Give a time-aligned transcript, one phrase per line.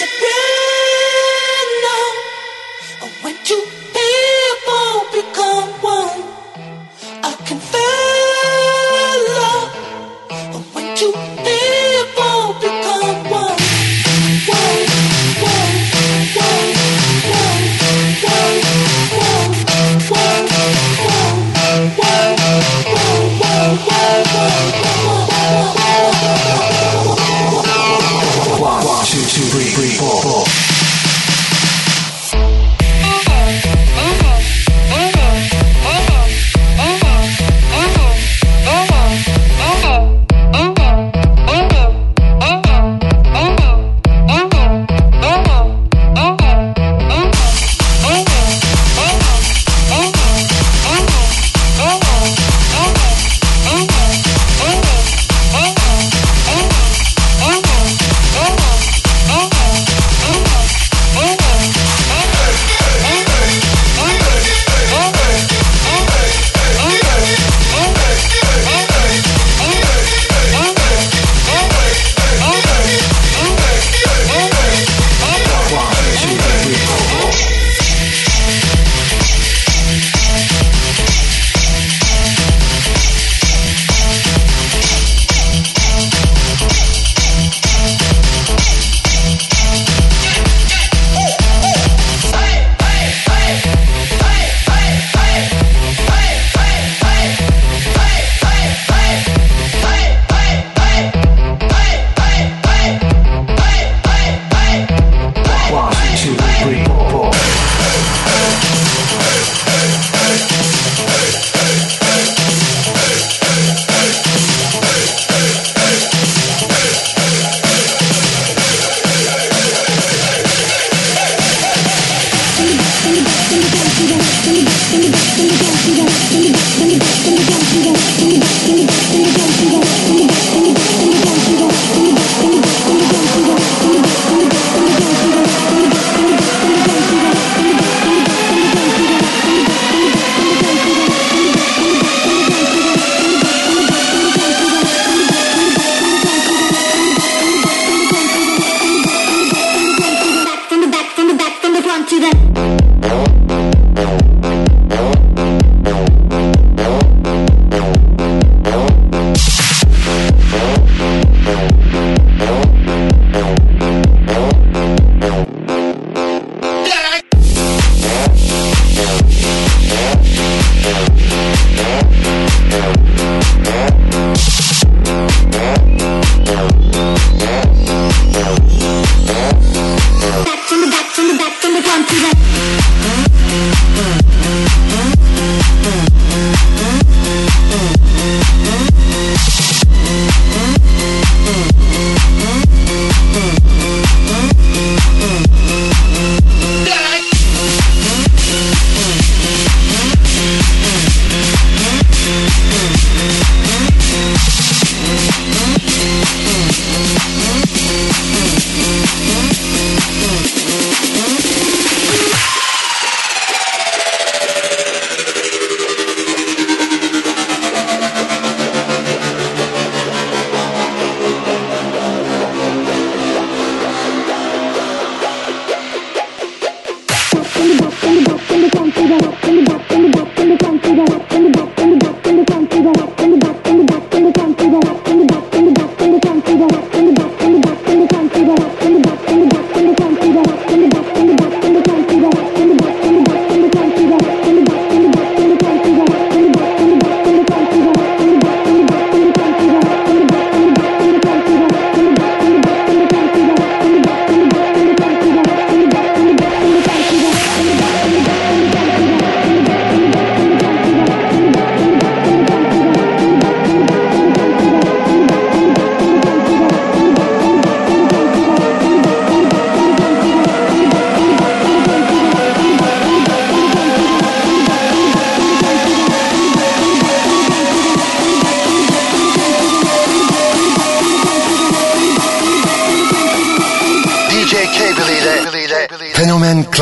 [0.00, 0.69] should be.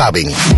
[0.09, 0.48] saben.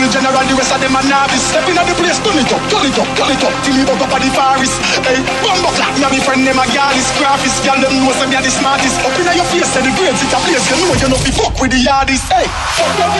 [0.00, 2.62] Real general, the rest of them a novice Step inna the place, turn it up,
[2.72, 3.52] turn it up, turn it up.
[3.60, 6.56] Till me buck up at the forest Hey, bumbo clap, me a me friend, them
[6.56, 8.96] a gallus Graphist, girl, them know say me a the smartest.
[9.04, 10.64] Up inna your face, say the grades, it a place.
[10.72, 12.48] You know you know fi fuck with the hardest Hey,
[12.80, 13.12] fuck up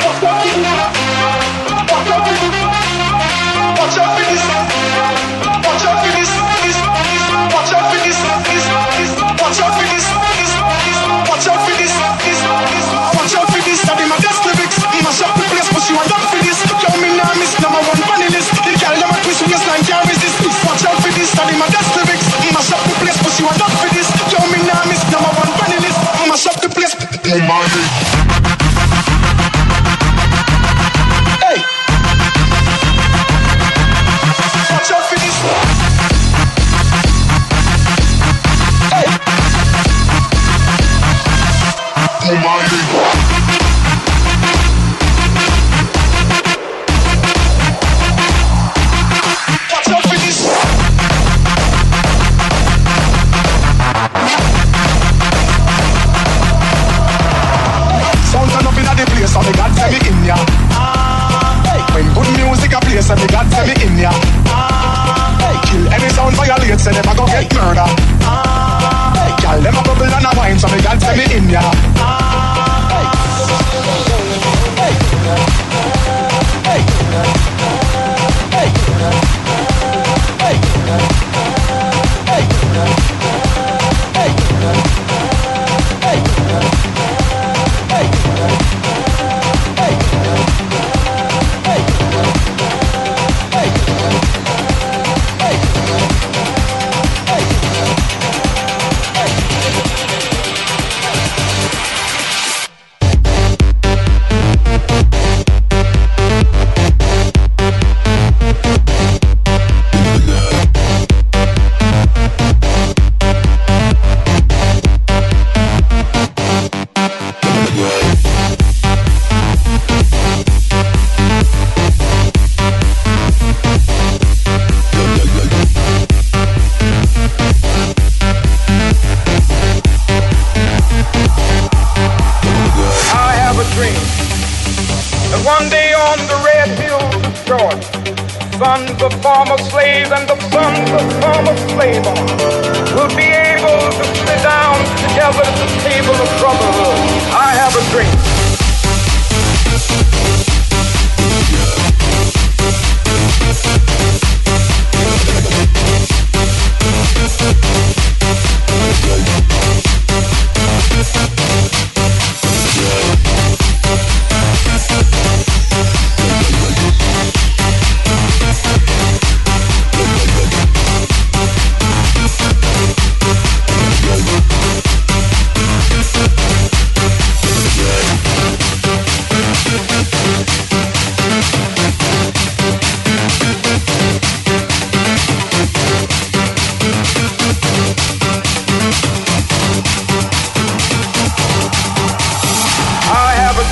[0.00, 0.40] Fuck up
[1.86, 2.06] Fuck
[3.76, 4.42] Watch out for this.
[5.62, 6.30] Watch out for this.
[7.52, 8.18] Watch out for this.
[9.36, 10.06] Watch out for this.
[11.28, 11.85] Watch out for this.
[11.85, 11.85] Watch
[17.60, 18.00] Number one
[19.22, 19.44] twist
[19.84, 20.36] Can't resist.
[20.64, 22.26] Watch out for this Study my best lyrics.
[22.52, 24.08] Mash up the place But you are not for this.
[24.32, 26.00] Yo, me miss Number one funny list.
[26.28, 26.96] Mash up the place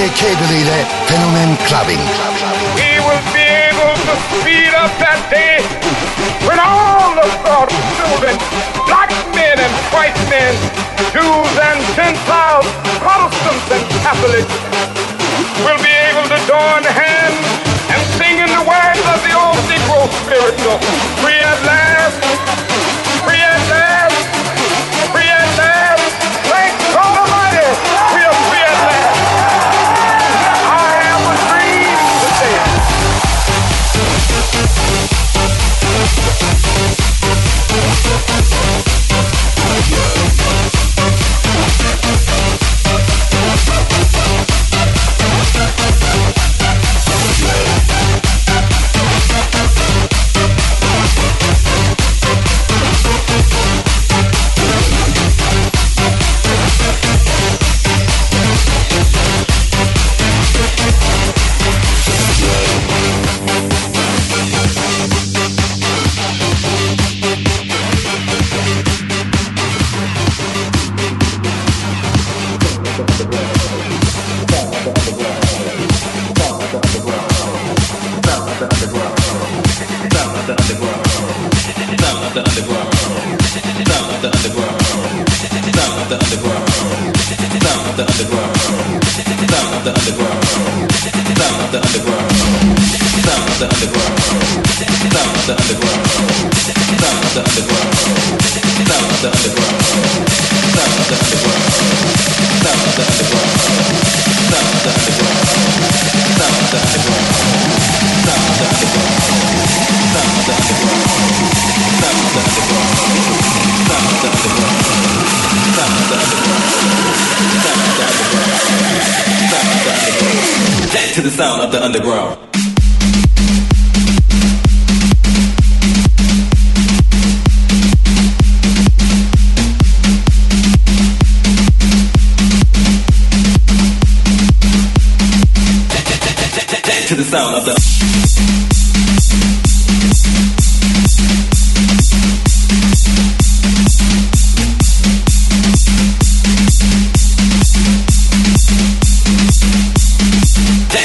[0.00, 2.00] DJ Cable ile Fenomen Clubbin'.
[2.74, 5.60] We will be able to speed up that day
[6.48, 8.32] when all of God's children,
[8.88, 10.56] black men and white men,
[11.12, 12.64] Jews and Gentiles,
[13.04, 14.48] Protestants and Catholics,
[15.68, 17.44] will be able to join hands
[17.92, 20.80] and sing in the words of the old Negro spiritual.
[21.20, 21.89] Free at last,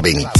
[0.00, 0.37] clave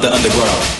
[0.00, 0.79] the underground.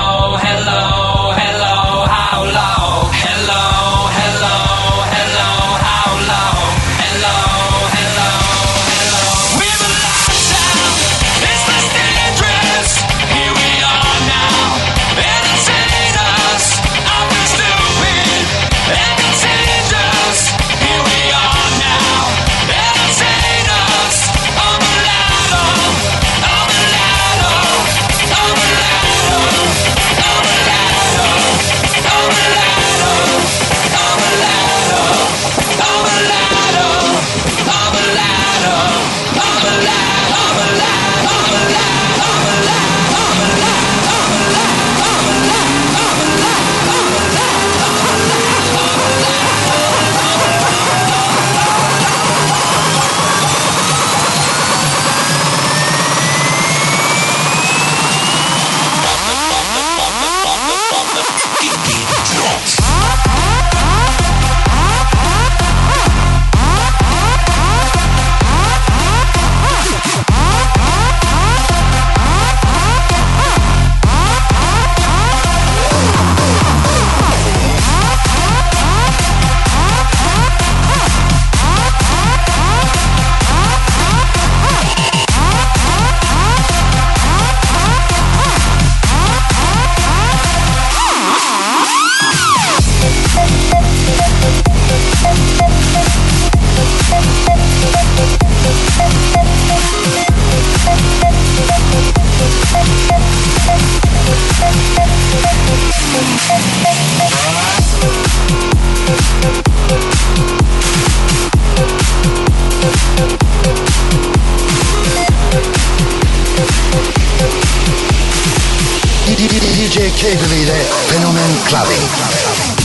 [120.63, 122.80] Floride Clubbing.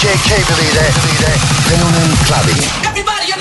[0.00, 0.96] DJ K believe that.
[0.96, 1.36] believe that,
[1.68, 2.88] Fenomen Clubbin'.
[2.88, 3.39] Everybody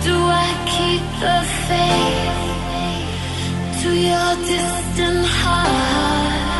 [0.00, 1.38] do I keep the
[1.68, 2.40] faith
[3.82, 6.51] to your distant heart?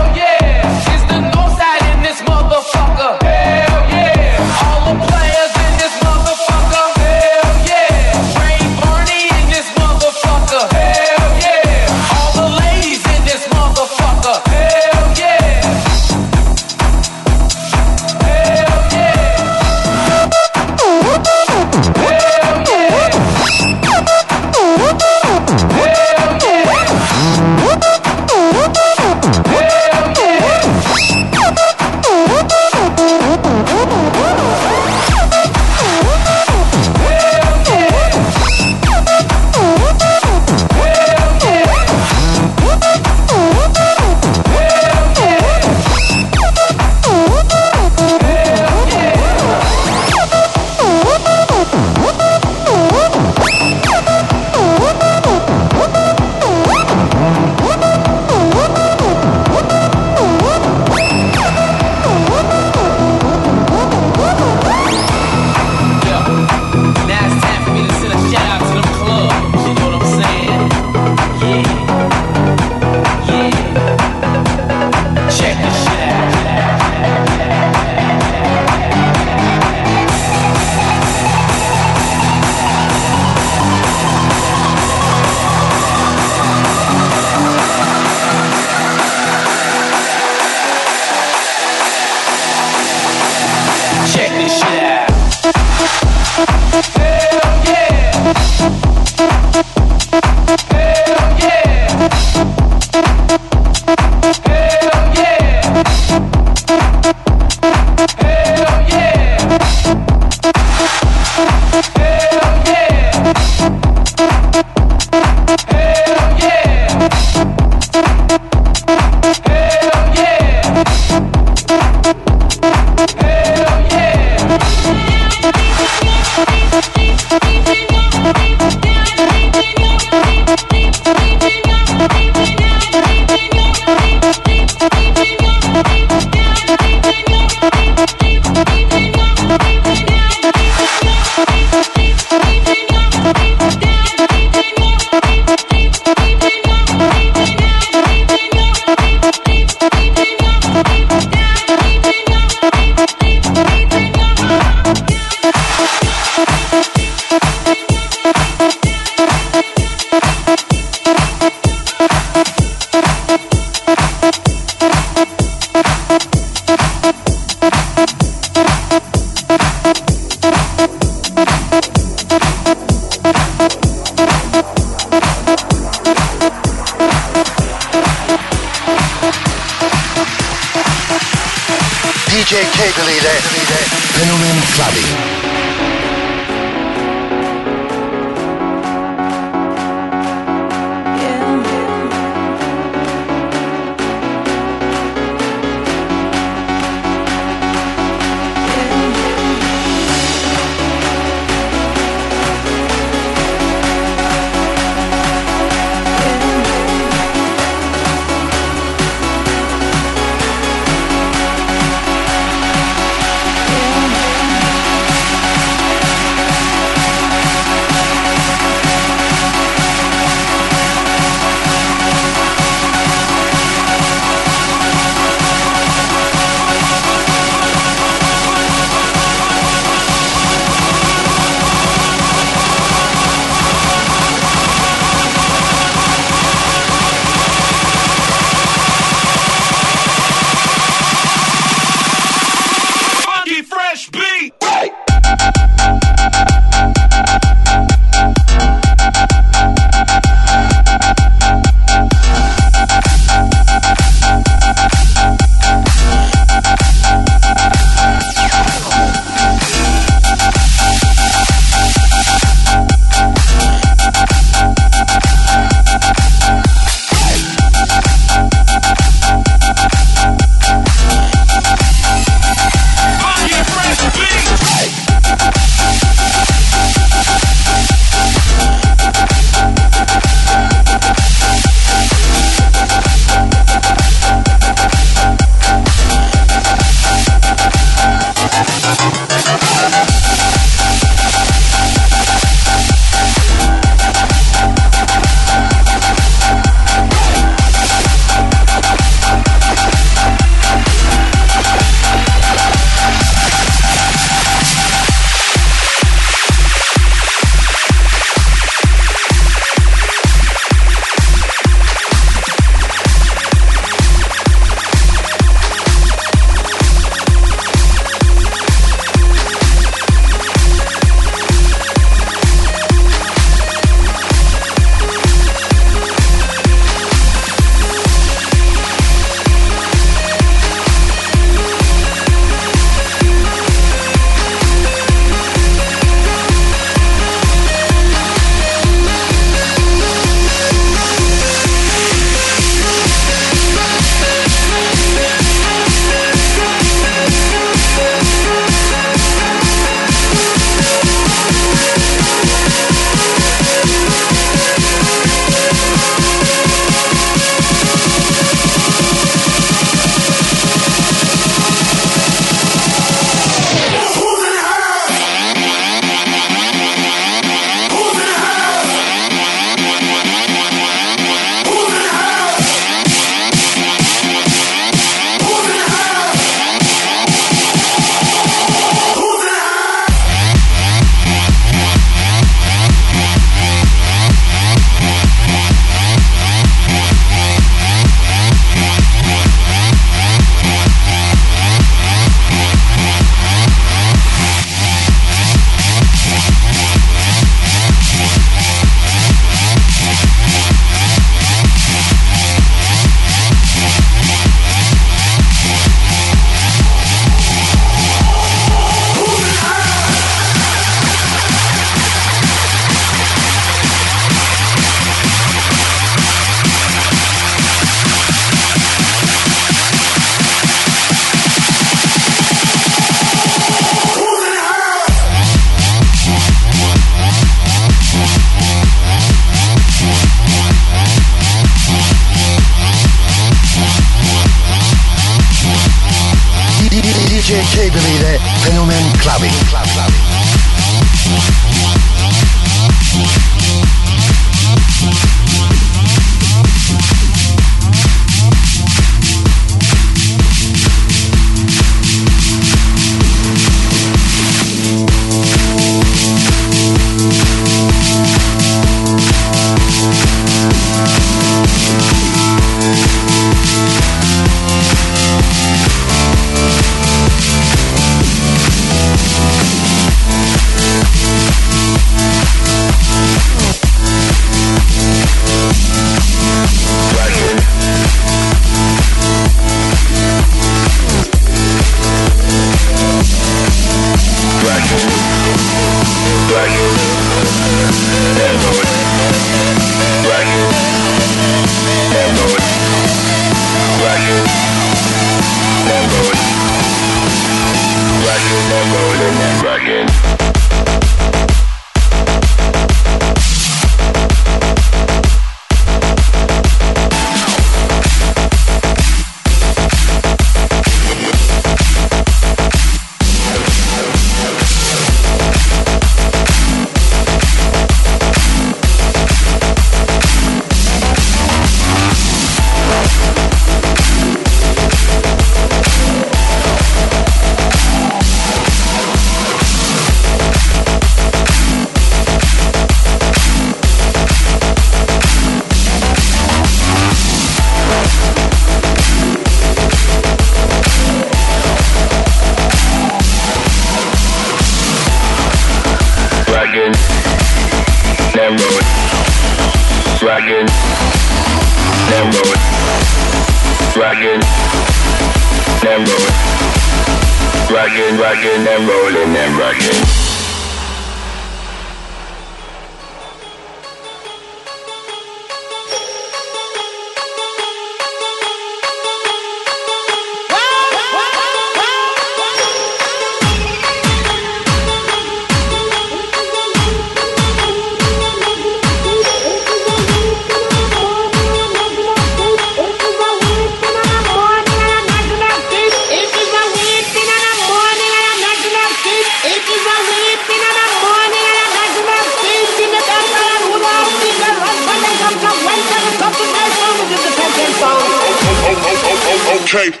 [599.73, 600.00] Okay,